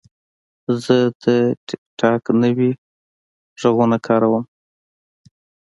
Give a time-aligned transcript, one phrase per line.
[0.83, 1.25] زه د
[1.67, 2.71] ټک ټاک نوي
[3.61, 4.43] غږونه کاروم.